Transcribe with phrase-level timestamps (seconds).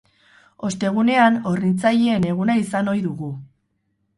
[0.69, 3.31] Ostegunean, hornitzaileen eguna izan ohi dugu.